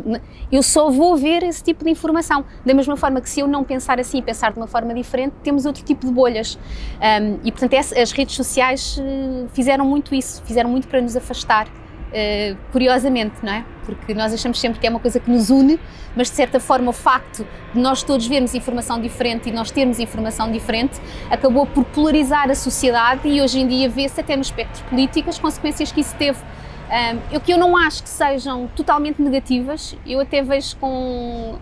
eu 0.50 0.62
só 0.62 0.90
vou 0.90 1.16
ver 1.16 1.42
esse 1.42 1.62
tipo 1.62 1.84
de 1.84 1.90
informação. 1.90 2.44
Da 2.64 2.74
mesma 2.74 2.96
forma 2.96 3.20
que 3.20 3.28
se 3.28 3.40
eu 3.40 3.46
não 3.46 3.64
pensar 3.64 3.98
assim 4.00 4.18
e 4.18 4.22
pensar 4.22 4.52
de 4.52 4.58
uma 4.58 4.66
forma 4.66 4.94
diferente, 4.94 5.34
temos 5.42 5.66
outro 5.66 5.84
tipo 5.84 6.06
de 6.06 6.12
bolhas. 6.12 6.58
Um, 7.00 7.38
e 7.44 7.52
portanto, 7.52 7.74
as 7.74 8.12
redes 8.12 8.34
sociais 8.34 8.98
eh, 9.00 9.46
fizeram 9.52 9.84
muito 9.84 10.14
isso, 10.14 10.42
fizeram 10.44 10.70
muito 10.70 10.88
para 10.88 11.00
nos 11.00 11.16
afastar 11.16 11.68
uh, 12.10 12.56
curiosamente, 12.72 13.36
não 13.42 13.52
é? 13.52 13.64
Porque 13.84 14.14
nós 14.14 14.32
achamos 14.32 14.58
sempre 14.60 14.80
que 14.80 14.86
é 14.86 14.90
uma 14.90 15.00
coisa 15.00 15.20
que 15.20 15.30
nos 15.30 15.50
une, 15.50 15.78
mas 16.16 16.30
de 16.30 16.36
certa 16.36 16.60
forma 16.60 16.90
o 16.90 16.92
facto 16.92 17.46
de 17.72 17.80
nós 17.80 18.02
todos 18.02 18.26
vermos 18.26 18.54
informação 18.54 19.00
diferente 19.00 19.48
e 19.48 19.52
nós 19.52 19.70
termos 19.70 19.98
informação 19.98 20.50
diferente 20.50 21.00
acabou 21.30 21.66
por 21.66 21.84
polarizar 21.84 22.50
a 22.50 22.54
sociedade 22.54 23.28
e 23.28 23.40
hoje 23.40 23.60
em 23.60 23.66
dia 23.66 23.88
vê-se 23.88 24.20
até 24.20 24.36
no 24.36 24.42
espectro 24.42 24.84
político 24.84 25.28
as 25.28 25.38
consequências 25.38 25.90
que 25.90 26.00
isso 26.00 26.14
teve. 26.16 26.38
Um, 26.84 27.36
o 27.36 27.40
que 27.40 27.52
eu 27.52 27.58
não 27.58 27.76
acho 27.76 28.02
que 28.02 28.08
sejam 28.08 28.68
totalmente 28.76 29.20
negativas, 29.20 29.96
eu 30.06 30.20
até 30.20 30.42
vejo 30.42 30.76
com 30.76 31.58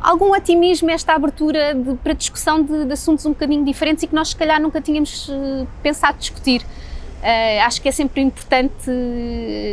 algum 0.00 0.32
otimismo 0.32 0.90
esta 0.90 1.14
abertura 1.14 1.74
de, 1.74 1.94
para 1.96 2.14
discussão 2.14 2.62
de, 2.62 2.86
de, 2.86 2.92
assuntos 2.92 3.26
um 3.26 3.30
bocadinho 3.30 3.64
diferentes 3.64 4.02
e 4.02 4.06
que 4.06 4.14
nós 4.14 4.30
se 4.30 4.36
calhar 4.36 4.60
nunca 4.60 4.80
tínhamos 4.80 5.28
uh, 5.28 5.66
pensado 5.82 6.18
discutir. 6.18 6.64
Uh, 7.20 7.60
acho 7.66 7.82
que 7.82 7.88
é 7.88 7.92
sempre 7.92 8.22
importante 8.22 8.90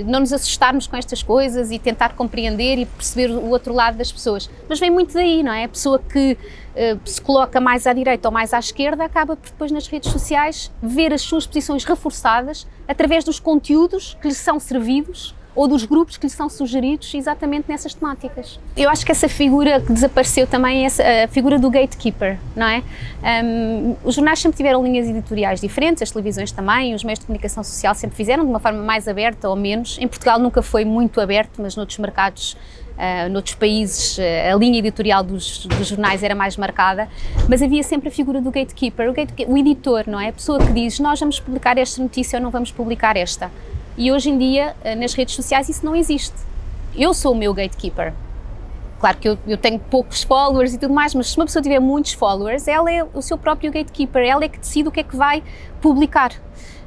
não 0.06 0.20
nos 0.20 0.34
assustarmos 0.34 0.86
com 0.86 0.98
estas 0.98 1.24
coisas 1.24 1.72
e 1.72 1.80
tentar 1.80 2.14
compreender 2.14 2.78
e 2.78 2.86
perceber 2.86 3.32
o 3.32 3.50
outro 3.50 3.74
lado 3.74 3.98
das 3.98 4.12
pessoas. 4.12 4.50
Mas 4.68 4.80
vem 4.80 4.92
muito 4.92 5.14
daí, 5.14 5.42
não 5.42 5.54
é? 5.54 5.64
A 5.64 5.70
pessoa 5.70 5.98
que 5.98 6.34
uh, 6.34 7.00
se 7.10 7.22
coloca 7.22 7.62
mais 7.62 7.88
à 7.88 7.94
direita 7.94 8.28
ou 8.28 8.34
mais 8.34 8.54
à 8.54 8.60
esquerda 8.60 9.06
acaba 9.06 9.38
por 9.38 9.50
depois 9.50 9.72
nas 9.72 9.88
redes 9.88 10.12
sociais 10.12 10.72
ver 10.84 11.14
as 11.14 11.22
suas 11.22 11.48
posições 11.48 11.86
reforçadas 11.86 12.68
através 12.86 13.24
dos 13.24 13.40
conteúdos 13.40 14.18
que 14.22 14.28
lhe 14.28 14.34
são 14.34 14.60
servidos 14.60 15.34
ou 15.58 15.68
dos 15.68 15.84
grupos 15.86 16.18
que 16.18 16.28
lhe 16.28 16.32
são 16.32 16.48
sugeridos 16.48 17.12
exatamente 17.16 17.66
nessas 17.68 17.92
temáticas. 17.92 18.60
Eu 18.78 18.92
acho 18.92 19.04
que 19.04 19.12
essa 19.12 19.28
figura 19.28 19.82
que 19.82 19.92
desapareceu 19.92 20.46
também 20.46 20.86
é 20.86 21.24
a 21.24 21.28
figura 21.28 21.58
do 21.58 21.68
gatekeeper, 21.72 22.38
não 22.56 22.68
é? 22.68 22.84
Um, 23.44 23.96
os 24.04 24.14
jornais 24.14 24.38
sempre 24.38 24.56
tiveram 24.56 24.84
linhas 24.84 25.10
editoriais 25.10 25.60
diferentes, 25.60 26.04
as 26.04 26.12
televisões 26.12 26.52
também, 26.52 26.94
os 26.94 27.04
meios 27.04 27.18
de 27.18 27.26
comunicação 27.26 27.64
social 27.64 27.96
sempre 27.96 28.16
fizeram 28.16 28.44
de 28.44 28.52
uma 28.52 28.60
forma 28.60 28.84
mais 28.84 29.08
aberta 29.08 29.50
ou 29.50 29.56
menos. 29.56 29.98
Em 30.00 30.08
Portugal 30.08 30.38
nunca 30.38 30.62
foi 30.62 30.86
muito 30.86 31.20
aberto, 31.20 31.60
mas 31.60 31.76
noutros 31.76 31.98
mercados 31.98 32.56
Uh, 32.98 33.30
noutros 33.30 33.54
países 33.54 34.18
uh, 34.18 34.22
a 34.52 34.58
linha 34.58 34.80
editorial 34.80 35.24
dos, 35.24 35.68
dos, 35.68 35.88
jornais 35.88 36.24
era 36.24 36.34
mais 36.34 36.58
marcada, 36.58 37.08
mas 37.48 37.62
havia 37.62 37.84
sempre 37.84 38.10
a 38.10 38.12
figura 38.12 38.42
do 38.42 38.50
gatekeeper, 38.50 39.12
o, 39.12 39.14
gatekeeper, 39.14 39.54
o 39.54 39.56
editor, 39.56 40.06
não 40.08 40.20
é? 40.20 40.30
A 40.30 40.34
pessoa 40.34 40.58
que 40.58 40.74
diz 40.74 41.00
nós 41.00 41.20
vamos 41.20 41.40
publicar 41.40 41.78
esta 41.78 42.02
notícia 42.02 42.40
ou 42.40 42.44
não 42.44 42.50
vamos 42.50 42.72
publicar 42.72 43.16
esta. 43.16 43.52
E 43.98 44.12
hoje 44.12 44.30
em 44.30 44.38
dia, 44.38 44.76
eh, 44.84 44.96
nas 44.96 45.14
redes 45.16 45.34
sociais, 45.36 45.68
isso 45.68 45.84
não 45.84 45.96
existe. 45.96 46.36
Eu 46.96 47.14
sou 47.14 47.34
o 47.34 47.36
meu 47.36 47.54
gatekeeper. 47.54 48.14
Claro 49.00 49.18
que 49.18 49.28
eu, 49.28 49.38
eu, 49.48 49.58
tenho 49.58 49.80
poucos 49.80 50.24
followers 50.24 50.74
e 50.74 50.78
tudo 50.78 50.94
mais, 50.94 51.14
mas 51.14 51.28
se 51.28 51.38
uma 51.38 51.46
pessoa 51.46 51.62
tiver 51.62 51.80
muitos 51.80 52.14
followers, 52.14 52.68
ela 52.68 52.92
é 52.92 53.04
o 53.04 53.22
seu 53.22 53.38
próprio 53.38 53.72
gatekeeper, 53.72 54.24
ela 54.24 54.44
é 54.44 54.50
que 54.50 54.60
decide 54.60 54.88
o 54.88 54.92
que 54.92 55.00
é 55.00 55.04
que 55.04 55.16
vai 55.16 55.44
publicar. 55.82 56.32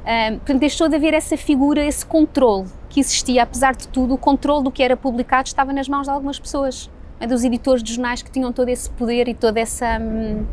Um, 0.01 0.37
portanto, 0.37 0.59
deixou 0.59 0.89
de 0.89 0.95
haver 0.95 1.13
essa 1.13 1.37
figura, 1.37 1.83
esse 1.85 2.05
controle 2.05 2.67
que 2.89 2.99
existia, 2.99 3.43
apesar 3.43 3.75
de 3.75 3.87
tudo, 3.87 4.13
o 4.13 4.17
controle 4.17 4.63
do 4.63 4.71
que 4.71 4.81
era 4.81 4.97
publicado 4.97 5.47
estava 5.47 5.71
nas 5.71 5.87
mãos 5.87 6.03
de 6.03 6.09
algumas 6.09 6.39
pessoas, 6.39 6.89
é, 7.19 7.27
dos 7.27 7.43
editores 7.43 7.83
de 7.83 7.93
jornais 7.93 8.21
que 8.21 8.31
tinham 8.31 8.51
todo 8.51 8.67
esse 8.69 8.89
poder 8.89 9.27
e 9.27 9.33
toda 9.33 9.59
essa. 9.59 9.99
Um, 9.99 10.41
uh, 10.41 10.47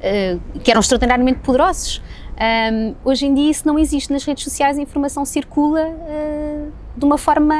eh, 0.00 0.38
que 0.62 0.70
eram 0.70 0.80
extraordinariamente 0.80 1.40
poderosos. 1.40 2.02
Um, 2.42 2.96
hoje 3.04 3.26
em 3.26 3.34
dia 3.34 3.48
isso 3.48 3.64
não 3.64 3.78
existe 3.78 4.12
nas 4.12 4.24
redes 4.24 4.42
sociais, 4.42 4.76
a 4.76 4.82
informação 4.82 5.24
circula 5.24 5.86
uh, 5.86 6.72
de 6.96 7.04
uma 7.04 7.16
forma 7.16 7.54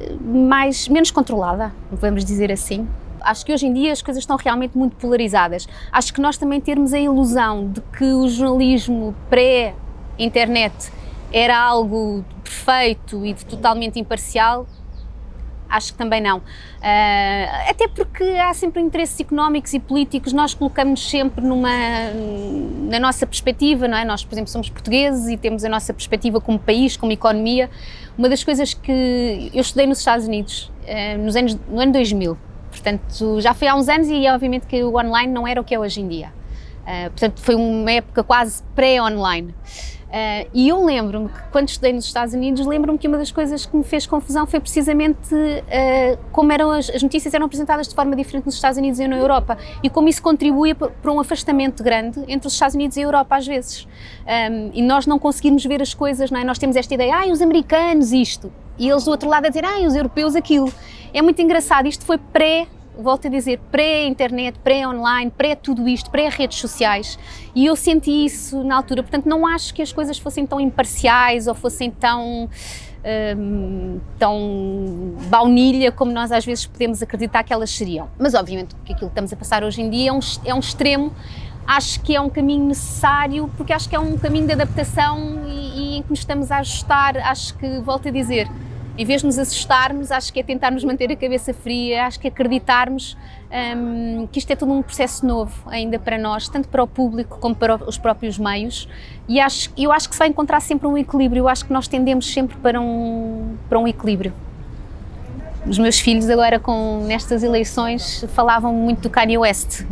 eh, 0.00 0.12
mais 0.22 0.86
menos 0.86 1.10
controlada, 1.10 1.72
vamos 1.90 2.24
dizer 2.24 2.52
assim. 2.52 2.86
Acho 3.20 3.44
que 3.44 3.52
hoje 3.52 3.66
em 3.66 3.72
dia 3.72 3.90
as 3.90 4.00
coisas 4.00 4.22
estão 4.22 4.36
realmente 4.36 4.78
muito 4.78 4.94
polarizadas. 4.96 5.66
Acho 5.90 6.14
que 6.14 6.20
nós 6.20 6.36
também 6.36 6.60
termos 6.60 6.92
a 6.92 7.00
ilusão 7.00 7.68
de 7.68 7.80
que 7.80 8.04
o 8.04 8.28
jornalismo 8.28 9.12
pré-internet 9.28 10.92
era 11.32 11.58
algo 11.58 12.24
perfeito 12.44 13.26
e 13.26 13.34
totalmente 13.34 13.98
imparcial 13.98 14.68
acho 15.68 15.92
que 15.92 15.98
também 15.98 16.20
não. 16.20 16.38
Uh, 16.38 17.70
até 17.70 17.88
porque 17.88 18.22
há 18.24 18.52
sempre 18.54 18.80
interesses 18.80 19.18
económicos 19.20 19.72
e 19.74 19.80
políticos, 19.80 20.32
nós 20.32 20.54
colocamos 20.54 21.08
sempre 21.08 21.44
numa, 21.44 21.70
na 22.88 22.98
nossa 23.00 23.26
perspectiva, 23.26 23.88
não 23.88 23.96
é? 23.96 24.04
Nós, 24.04 24.24
por 24.24 24.34
exemplo, 24.34 24.50
somos 24.50 24.68
portugueses 24.70 25.28
e 25.28 25.36
temos 25.36 25.64
a 25.64 25.68
nossa 25.68 25.92
perspectiva 25.92 26.40
como 26.40 26.58
país, 26.58 26.96
como 26.96 27.12
economia. 27.12 27.70
Uma 28.16 28.28
das 28.28 28.44
coisas 28.44 28.74
que 28.74 29.50
eu 29.52 29.60
estudei 29.60 29.86
nos 29.86 29.98
Estados 29.98 30.26
Unidos, 30.26 30.70
uh, 30.84 31.18
nos 31.18 31.36
anos, 31.36 31.58
no 31.68 31.80
ano 31.80 31.92
2000, 31.92 32.38
portanto, 32.70 33.40
já 33.40 33.54
foi 33.54 33.68
há 33.68 33.74
uns 33.74 33.88
anos 33.88 34.08
e 34.08 34.28
obviamente 34.28 34.66
que 34.66 34.82
o 34.82 34.96
online 34.96 35.32
não 35.32 35.46
era 35.46 35.60
o 35.60 35.64
que 35.64 35.74
é 35.74 35.78
hoje 35.78 36.00
em 36.00 36.08
dia. 36.08 36.32
Uh, 36.82 37.10
portanto, 37.10 37.40
foi 37.40 37.54
uma 37.54 37.90
época 37.90 38.22
quase 38.22 38.62
pré-online. 38.74 39.54
Uh, 40.14 40.48
e 40.54 40.68
eu 40.68 40.84
lembro-me 40.84 41.28
que 41.28 41.40
quando 41.50 41.68
estudei 41.68 41.92
nos 41.92 42.04
Estados 42.04 42.34
Unidos, 42.34 42.64
lembro-me 42.64 42.96
que 42.96 43.08
uma 43.08 43.18
das 43.18 43.32
coisas 43.32 43.66
que 43.66 43.76
me 43.76 43.82
fez 43.82 44.06
confusão 44.06 44.46
foi 44.46 44.60
precisamente 44.60 45.34
uh, 45.34 46.18
como 46.30 46.52
eram 46.52 46.70
as, 46.70 46.88
as, 46.88 47.02
notícias 47.02 47.34
eram 47.34 47.46
apresentadas 47.46 47.88
de 47.88 47.96
forma 47.96 48.14
diferente 48.14 48.44
nos 48.44 48.54
Estados 48.54 48.78
Unidos 48.78 49.00
e 49.00 49.08
na 49.08 49.16
Europa 49.16 49.58
e 49.82 49.90
como 49.90 50.08
isso 50.08 50.22
contribuía 50.22 50.72
para 50.76 51.10
um 51.10 51.18
afastamento 51.18 51.82
grande 51.82 52.22
entre 52.28 52.46
os 52.46 52.52
Estados 52.52 52.76
Unidos 52.76 52.96
e 52.96 53.00
a 53.00 53.02
Europa 53.02 53.34
às 53.34 53.44
vezes. 53.44 53.88
Um, 54.24 54.70
e 54.72 54.82
nós 54.82 55.04
não 55.04 55.18
conseguimos 55.18 55.64
ver 55.64 55.82
as 55.82 55.92
coisas, 55.92 56.30
não 56.30 56.38
é? 56.38 56.44
Nós 56.44 56.58
temos 56.58 56.76
esta 56.76 56.94
ideia, 56.94 57.16
ai, 57.16 57.32
os 57.32 57.42
americanos 57.42 58.12
isto, 58.12 58.52
e 58.78 58.88
eles 58.88 59.02
do 59.02 59.10
outro 59.10 59.28
lado 59.28 59.46
a 59.46 59.48
dizer, 59.48 59.64
ai, 59.64 59.84
os 59.84 59.96
europeus 59.96 60.36
aquilo. 60.36 60.72
É 61.12 61.22
muito 61.22 61.42
engraçado, 61.42 61.88
isto 61.88 62.04
foi 62.04 62.18
pré 62.18 62.68
volto 62.98 63.26
a 63.26 63.30
dizer, 63.30 63.60
pré-internet, 63.70 64.58
pré-online, 64.60 65.30
pré-tudo 65.30 65.88
isto, 65.88 66.10
pré-redes 66.10 66.58
sociais, 66.58 67.18
e 67.54 67.66
eu 67.66 67.76
senti 67.76 68.24
isso 68.24 68.62
na 68.64 68.76
altura. 68.76 69.02
Portanto, 69.02 69.26
não 69.26 69.46
acho 69.46 69.74
que 69.74 69.82
as 69.82 69.92
coisas 69.92 70.18
fossem 70.18 70.46
tão 70.46 70.60
imparciais 70.60 71.46
ou 71.46 71.54
fossem 71.54 71.90
tão. 71.90 72.48
Um, 73.36 74.00
tão 74.18 75.14
baunilha 75.28 75.92
como 75.92 76.10
nós 76.10 76.32
às 76.32 76.42
vezes 76.42 76.64
podemos 76.64 77.02
acreditar 77.02 77.42
que 77.42 77.52
elas 77.52 77.68
seriam. 77.68 78.08
Mas, 78.18 78.32
obviamente, 78.32 78.74
que 78.76 78.94
aquilo 78.94 79.10
que 79.10 79.12
estamos 79.12 79.30
a 79.30 79.36
passar 79.36 79.62
hoje 79.62 79.82
em 79.82 79.90
dia 79.90 80.08
é 80.08 80.12
um, 80.12 80.20
é 80.42 80.54
um 80.54 80.58
extremo. 80.58 81.12
Acho 81.66 82.00
que 82.00 82.16
é 82.16 82.20
um 82.20 82.30
caminho 82.30 82.64
necessário, 82.64 83.50
porque 83.58 83.74
acho 83.74 83.90
que 83.90 83.94
é 83.94 83.98
um 83.98 84.16
caminho 84.16 84.46
de 84.46 84.54
adaptação 84.54 85.42
e, 85.46 85.50
e 85.50 85.96
em 85.98 86.02
que 86.02 86.08
nos 86.08 86.20
estamos 86.20 86.50
a 86.50 86.58
ajustar. 86.60 87.18
Acho 87.18 87.54
que, 87.58 87.78
volto 87.80 88.08
a 88.08 88.10
dizer, 88.10 88.48
em 88.96 89.04
vez 89.04 89.22
de 89.22 89.26
nos 89.26 89.38
assustarmos, 89.38 90.12
acho 90.12 90.32
que 90.32 90.40
é 90.40 90.42
tentarmos 90.42 90.84
manter 90.84 91.10
a 91.10 91.16
cabeça 91.16 91.52
fria, 91.52 92.06
acho 92.06 92.20
que 92.20 92.28
acreditarmos 92.28 93.16
um, 93.76 94.26
que 94.28 94.38
isto 94.38 94.52
é 94.52 94.56
todo 94.56 94.72
um 94.72 94.82
processo 94.82 95.26
novo 95.26 95.52
ainda 95.66 95.98
para 95.98 96.16
nós, 96.16 96.48
tanto 96.48 96.68
para 96.68 96.82
o 96.82 96.86
público 96.86 97.38
como 97.40 97.54
para 97.54 97.76
os 97.88 97.98
próprios 97.98 98.38
meios. 98.38 98.88
E 99.28 99.40
acho, 99.40 99.70
eu 99.76 99.90
acho 99.90 100.08
que 100.08 100.14
se 100.14 100.18
vai 100.18 100.28
encontrar 100.28 100.60
sempre 100.60 100.86
um 100.86 100.96
equilíbrio. 100.96 101.40
Eu 101.40 101.48
acho 101.48 101.64
que 101.64 101.72
nós 101.72 101.88
tendemos 101.88 102.32
sempre 102.32 102.56
para 102.58 102.80
um, 102.80 103.56
para 103.68 103.78
um 103.78 103.88
equilíbrio 103.88 104.32
os 105.66 105.78
meus 105.78 105.98
filhos 105.98 106.28
agora 106.28 106.58
com 106.58 107.02
nestas 107.04 107.42
eleições 107.42 108.24
falavam 108.34 108.72
muito 108.72 109.00
do 109.00 109.10
Kanye 109.10 109.38
West, 109.38 109.82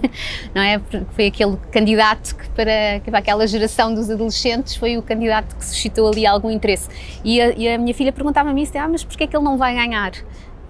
não 0.54 0.62
é? 0.62 0.80
Foi 1.12 1.26
aquele 1.26 1.56
candidato 1.70 2.34
que 2.34 2.48
para, 2.50 3.00
que 3.04 3.10
para 3.10 3.18
aquela 3.18 3.46
geração 3.46 3.94
dos 3.94 4.10
adolescentes 4.10 4.74
foi 4.76 4.96
o 4.96 5.02
candidato 5.02 5.54
que 5.54 5.64
suscitou 5.64 6.08
ali 6.08 6.26
algum 6.26 6.50
interesse. 6.50 6.88
E 7.22 7.40
a, 7.40 7.50
e 7.50 7.68
a 7.68 7.78
minha 7.78 7.94
filha 7.94 8.12
perguntava-me 8.12 8.62
isso, 8.62 8.76
ah, 8.78 8.88
mas 8.88 9.04
porquê 9.04 9.24
é 9.24 9.26
que 9.26 9.36
ele 9.36 9.44
não 9.44 9.58
vai 9.58 9.74
ganhar? 9.74 10.12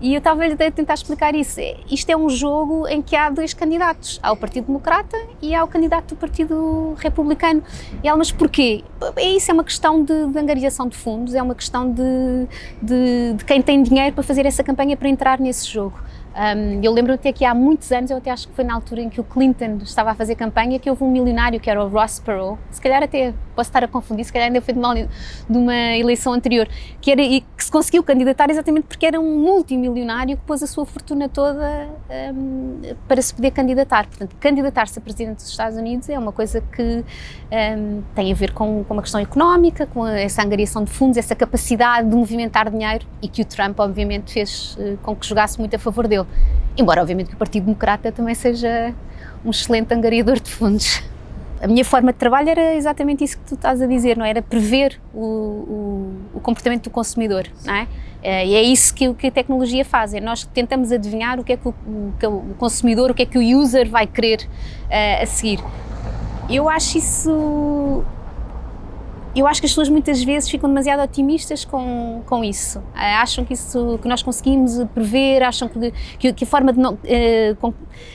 E 0.01 0.15
eu 0.15 0.19
estava 0.19 0.45
a 0.45 0.71
tentar 0.71 0.95
explicar 0.95 1.35
isso. 1.35 1.61
Isto 1.91 2.11
é 2.11 2.17
um 2.17 2.29
jogo 2.29 2.87
em 2.87 3.03
que 3.03 3.17
há 3.17 3.29
dois 3.31 3.53
candidatos. 3.53 4.21
Há 4.23 4.31
o 4.31 4.37
Partido 4.37 4.67
Democrata 4.67 5.17
e 5.43 5.55
há 5.55 5.65
o 5.65 5.69
candidato 5.69 6.15
do 6.15 6.17
Partido 6.17 6.95
Republicano. 6.99 7.63
E 8.03 8.09
ela, 8.09 8.17
mas 8.17 8.31
porquê? 8.31 8.85
É 9.17 9.29
isso, 9.31 9.51
é 9.51 9.55
uma 9.55 9.65
questão 9.65 10.05
de, 10.05 10.27
de 10.29 10.39
angariação 10.39 10.89
de 10.89 10.97
fundos, 10.97 11.35
é 11.35 11.43
uma 11.43 11.55
questão 11.55 11.91
de, 11.91 12.47
de, 12.81 13.35
de 13.35 13.45
quem 13.45 13.61
tem 13.61 13.83
dinheiro 13.83 14.15
para 14.15 14.23
fazer 14.23 14.47
essa 14.47 14.63
campanha 14.63 14.97
para 14.97 15.09
entrar 15.09 15.41
nesse 15.41 15.69
jogo. 15.69 15.99
Um, 16.39 16.81
eu 16.85 16.93
lembro 16.93 17.13
até 17.13 17.33
que 17.33 17.45
há 17.45 17.53
muitos 17.53 17.91
anos, 17.91 18.13
eu 18.13 18.19
até 18.19 18.31
acho 18.31 18.47
que 18.47 18.55
foi 18.55 18.65
na 18.65 18.73
altura 18.73 19.01
em 19.01 19.09
que 19.09 19.21
o 19.21 19.25
Clinton 19.25 19.79
estava 19.83 20.13
a 20.13 20.15
fazer 20.15 20.37
campanha, 20.37 20.79
que 20.79 20.89
houve 20.89 21.03
um 21.03 21.11
milionário 21.11 21.59
que 21.59 21.69
era 21.69 21.85
o 21.85 21.89
Ross 21.89 22.21
Perot, 22.21 22.57
se 22.71 22.81
calhar 22.81 23.03
até 23.03 23.35
posso 23.57 23.71
estar 23.71 23.83
a 23.83 23.89
confundir, 23.89 24.25
se 24.25 24.33
calhar 24.33 24.47
ainda 24.47 24.61
foi 24.61 24.73
de 24.73 24.79
uma, 24.79 24.95
de 24.95 25.09
uma 25.59 25.75
eleição 25.97 26.33
anterior, 26.33 26.69
que, 27.01 27.11
era, 27.11 27.23
que 27.23 27.65
se 27.65 27.69
conseguiu 27.69 28.05
candidatar 28.05 28.49
exatamente 28.51 28.85
porque 28.85 29.05
era 29.05 29.19
um 29.19 29.37
multimilionário 29.41 30.37
que 30.37 30.43
pôs 30.45 30.63
a 30.63 30.67
sua 30.69 30.87
fortuna 30.87 31.29
toda 31.29 31.89
um, 32.33 32.83
para 33.09 33.21
se 33.21 33.35
poder 33.35 33.51
candidatar. 33.51 34.07
Portanto, 34.07 34.37
candidatar-se 34.39 34.97
a 34.97 35.03
presidente 35.03 35.39
dos 35.39 35.51
Estados 35.51 35.77
Unidos 35.77 36.09
é 36.09 36.17
uma 36.17 36.31
coisa 36.31 36.61
que 36.61 37.05
um, 37.51 38.03
tem 38.15 38.31
a 38.31 38.35
ver 38.35 38.53
com, 38.53 38.85
com 38.85 38.95
uma 38.95 39.03
questão 39.03 39.21
económica, 39.21 39.87
com 39.87 40.07
essa 40.07 40.41
angariação 40.45 40.85
de 40.85 40.93
fundos, 40.93 41.17
essa 41.17 41.35
capacidade 41.35 42.09
de 42.09 42.15
movimentar 42.15 42.71
dinheiro 42.71 43.05
e 43.21 43.27
que 43.27 43.43
o 43.43 43.45
Trump, 43.45 43.81
obviamente, 43.81 44.33
fez 44.33 44.77
uh, 44.79 44.97
com 45.03 45.17
que 45.17 45.27
jogasse 45.27 45.59
muito 45.59 45.75
a 45.75 45.81
favor 45.81 46.07
dele. 46.07 46.28
Embora, 46.77 47.01
obviamente, 47.01 47.29
que 47.29 47.35
o 47.35 47.39
Partido 47.39 47.65
Democrata 47.65 48.13
também 48.13 48.35
seja 48.35 48.95
um 49.45 49.51
excelente 49.51 49.93
angariador 49.93 50.41
de 50.41 50.51
fundos. 50.51 51.03
A 51.61 51.67
minha 51.67 51.85
forma 51.85 52.13
de 52.13 52.19
trabalho 52.19 52.49
era 52.51 52.75
exatamente 52.77 53.25
isso 53.25 53.37
que 53.37 53.45
tu 53.45 53.55
estás 53.55 53.83
a 53.83 53.87
dizer, 53.87 54.17
não 54.17 54.25
é? 54.25 54.31
era 54.31 54.43
prever 54.43 55.01
o, 55.13 55.19
o, 55.25 56.15
o 56.35 56.41
comportamento 56.41 56.85
do 56.85 56.91
consumidor, 56.91 57.49
não 57.65 57.75
é? 57.75 57.89
é 58.23 58.47
e 58.47 58.55
é 58.55 58.63
isso 58.63 58.95
que, 58.95 59.13
que, 59.15 59.27
a 59.27 59.31
tecnologia 59.31 59.85
faz, 59.85 60.15
é 60.15 60.21
nós 60.21 60.45
tentamos 60.45 60.93
adivinhar 60.93 61.41
o 61.41 61.45
que 61.45 61.55
é 61.55 61.57
que 61.57 61.67
o, 61.67 61.75
que 62.19 62.27
o 62.27 62.55
consumidor, 62.59 63.11
o 63.11 63.15
que 63.15 63.23
é 63.23 63.27
que 63.27 63.39
o 63.39 63.59
user 63.59 63.91
vai 63.91 64.07
querer 64.07 64.43
uh, 64.85 65.23
a 65.23 65.27
seguir. 65.27 65.59
Eu 66.49 66.69
acho 66.69 66.97
isso 66.97 68.05
eu 69.41 69.47
acho 69.47 69.61
que 69.61 69.67
as 69.67 69.73
pessoas 69.73 69.89
muitas 69.89 70.23
vezes 70.23 70.49
ficam 70.49 70.69
demasiado 70.69 71.01
otimistas 71.03 71.65
com, 71.65 72.23
com 72.27 72.43
isso. 72.43 72.83
Eh, 72.97 73.15
acham 73.15 73.45
que 73.45 73.53
isso 73.53 73.99
que 74.01 74.09
nós 74.09 74.23
conseguimos 74.23 74.83
prever, 74.95 75.43
acham 75.43 75.69
que, 75.69 75.93
que, 76.19 76.33
que 76.33 76.45
a 76.45 76.47
forma 76.47 76.73
de 76.73 76.81
uh, 76.81 76.95
com, 77.61 77.73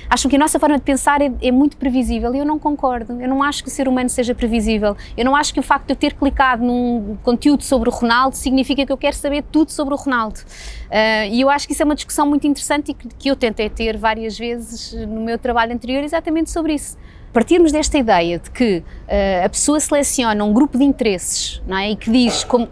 acham 0.10 0.30
que 0.30 0.36
a 0.36 0.40
nossa 0.40 0.60
forma 0.60 0.78
de 0.78 0.84
pensar 0.84 1.22
é, 1.22 1.32
é, 1.42 1.52
muito 1.52 1.78
previsível. 1.78 2.34
E 2.34 2.40
eu 2.40 2.46
não 2.46 2.58
concordo. 2.58 3.22
Eu 3.22 3.30
não 3.30 3.44
acho 3.44 3.64
que 3.64 3.70
o 3.70 3.72
ser 3.72 3.88
humano 3.88 4.10
seja 4.10 4.34
previsível. 4.34 4.96
Eu 5.16 5.26
não 5.26 5.36
acho 5.36 5.54
que 5.54 5.60
o 5.60 5.64
facto 5.64 5.88
de 5.88 5.94
eu 5.94 5.98
ter 5.98 6.14
clicado 6.14 6.64
num 6.64 7.18
conteúdo 7.24 7.64
sobre 7.64 7.90
o 7.90 7.92
Ronaldo 7.92 8.36
significa 8.36 8.86
que 8.86 8.92
eu 8.92 8.98
quero 8.98 9.16
saber 9.16 9.44
tudo 9.52 9.72
sobre 9.72 9.94
o 9.94 9.98
Ronaldo. 9.98 10.40
Uh, 10.40 11.30
e 11.32 11.42
eu 11.42 11.50
acho 11.50 11.68
que 11.68 11.74
isso 11.74 11.82
é 11.82 11.86
uma 11.86 11.96
discussão 11.96 12.28
muito 12.28 12.48
interessante 12.48 12.92
e 12.92 12.94
que, 12.94 13.08
que 13.08 13.30
eu 13.30 13.36
tentei 13.36 13.70
ter 13.70 13.98
várias 13.98 14.38
vezes 14.38 14.94
no 14.94 15.22
meu 15.22 15.38
trabalho 15.38 15.74
anterior 15.74 16.04
exatamente 16.04 16.52
sobre 16.52 16.74
isso 16.74 16.98
partirmos 17.34 17.72
desta 17.72 17.98
ideia 17.98 18.38
de 18.38 18.52
que 18.52 18.78
uh, 18.78 19.46
a 19.46 19.50
pessoa 19.50 19.80
seleciona 19.80 20.44
um 20.46 20.54
grupo 20.54 20.78
de 20.78 20.84
interesses 20.84 21.62
não 21.68 21.76
é? 21.76 21.92
e 21.92 21.96
que 21.96 22.12
diz, 22.12 22.44
como, 22.44 22.70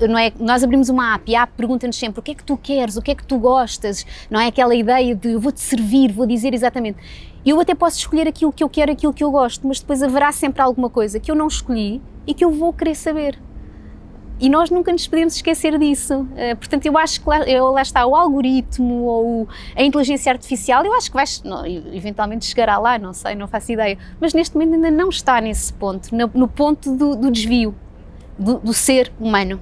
não 0.00 0.18
é? 0.18 0.32
nós 0.38 0.64
abrimos 0.64 0.88
uma 0.88 1.14
app 1.14 1.30
e 1.30 1.36
a 1.36 1.42
app 1.42 1.52
pergunta-nos 1.56 1.96
sempre 1.96 2.18
o 2.18 2.22
que 2.22 2.32
é 2.32 2.34
que 2.34 2.42
tu 2.42 2.56
queres, 2.56 2.96
o 2.96 3.02
que 3.02 3.12
é 3.12 3.14
que 3.14 3.24
tu 3.24 3.38
gostas, 3.38 4.04
não 4.28 4.40
é 4.40 4.48
aquela 4.48 4.74
ideia 4.74 5.14
de 5.14 5.32
eu 5.32 5.40
vou-te 5.40 5.60
servir, 5.60 6.12
vou 6.12 6.26
dizer 6.26 6.52
exatamente. 6.52 6.98
Eu 7.46 7.58
até 7.60 7.74
posso 7.74 7.96
escolher 7.96 8.28
aquilo 8.28 8.52
que 8.52 8.62
eu 8.62 8.68
quero, 8.68 8.92
aquilo 8.92 9.14
que 9.14 9.24
eu 9.24 9.30
gosto, 9.30 9.66
mas 9.66 9.80
depois 9.80 10.02
haverá 10.02 10.30
sempre 10.32 10.60
alguma 10.60 10.90
coisa 10.90 11.18
que 11.18 11.30
eu 11.30 11.34
não 11.34 11.46
escolhi 11.46 12.02
e 12.26 12.34
que 12.34 12.44
eu 12.44 12.50
vou 12.50 12.72
querer 12.72 12.94
saber. 12.94 13.38
E 14.40 14.48
nós 14.48 14.70
nunca 14.70 14.90
nos 14.90 15.06
podemos 15.06 15.36
esquecer 15.36 15.78
disso. 15.78 16.20
Uh, 16.20 16.56
portanto, 16.56 16.86
eu 16.86 16.96
acho 16.96 17.20
que 17.20 17.28
lá, 17.28 17.38
eu, 17.40 17.70
lá, 17.70 17.82
está 17.82 18.06
o 18.06 18.16
algoritmo 18.16 19.02
ou 19.04 19.48
a 19.76 19.82
inteligência 19.82 20.32
artificial, 20.32 20.84
eu 20.84 20.94
acho 20.94 21.10
que 21.10 21.16
vai 21.16 21.24
não, 21.44 21.66
eventualmente 21.66 22.46
chegará 22.46 22.78
lá, 22.78 22.98
não 22.98 23.12
sei, 23.12 23.34
não 23.34 23.46
faço 23.46 23.72
ideia. 23.72 23.98
Mas 24.18 24.32
neste 24.32 24.56
momento 24.56 24.74
ainda 24.74 24.90
não 24.90 25.10
está 25.10 25.40
nesse 25.40 25.72
ponto, 25.72 26.14
no, 26.14 26.30
no 26.32 26.48
ponto 26.48 26.96
do, 26.96 27.14
do 27.14 27.30
desvio 27.30 27.74
do, 28.38 28.58
do 28.58 28.72
ser 28.72 29.12
humano. 29.20 29.60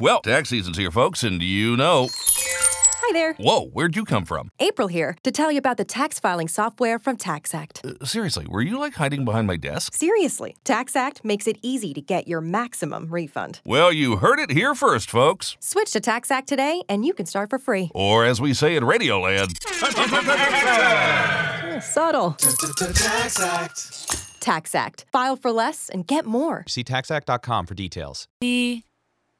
Well, 0.00 0.20
tax 0.20 0.50
season's 0.50 0.76
here, 0.76 0.90
folks, 0.90 1.22
and 1.22 1.42
you 1.42 1.74
know. 1.76 2.08
Hi 2.12 3.12
there. 3.12 3.32
Whoa, 3.34 3.66
where'd 3.68 3.96
you 3.96 4.04
come 4.04 4.24
from? 4.26 4.50
April 4.60 4.86
here 4.86 5.16
to 5.24 5.32
tell 5.32 5.50
you 5.50 5.56
about 5.58 5.78
the 5.78 5.84
tax 5.84 6.20
filing 6.20 6.46
software 6.46 6.98
from 6.98 7.16
TaxAct. 7.16 8.02
Uh, 8.02 8.04
seriously, 8.04 8.46
were 8.46 8.60
you 8.60 8.78
like 8.78 8.92
hiding 8.94 9.24
behind 9.24 9.46
my 9.46 9.56
desk? 9.56 9.94
Seriously, 9.94 10.56
TaxAct 10.64 11.24
makes 11.24 11.46
it 11.46 11.56
easy 11.62 11.94
to 11.94 12.00
get 12.02 12.28
your 12.28 12.40
maximum 12.42 13.08
refund. 13.08 13.60
Well, 13.64 13.92
you 13.92 14.16
heard 14.16 14.38
it 14.38 14.50
here 14.50 14.74
first, 14.74 15.10
folks. 15.10 15.56
Switch 15.58 15.90
to 15.92 16.00
TaxAct 16.00 16.44
today 16.46 16.82
and 16.88 17.04
you 17.04 17.14
can 17.14 17.26
start 17.26 17.48
for 17.50 17.58
free. 17.58 17.90
Or 17.94 18.24
as 18.26 18.40
we 18.40 18.52
say 18.54 18.76
in 18.76 18.84
Radioland, 18.84 19.56
subtle. 21.82 22.32
TaxAct. 22.38 24.18
TaxAct. 24.40 25.04
File 25.10 25.36
for 25.36 25.50
less 25.50 25.88
and 25.88 26.06
get 26.06 26.26
more. 26.26 26.64
See 26.68 26.84
taxact.com 26.84 27.66
for 27.66 27.74
details. 27.74 28.26
The 28.40 28.82